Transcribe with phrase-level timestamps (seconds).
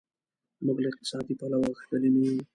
[0.65, 2.39] موږ له اقتصادي پلوه غښتلي نه یو.